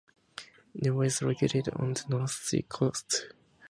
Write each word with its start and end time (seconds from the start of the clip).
Newton 0.73 0.95
was 0.95 1.21
located 1.21 1.69
on 1.75 1.93
the 1.93 2.03
North 2.09 2.31
Sea 2.31 2.63
coast. 2.67 3.33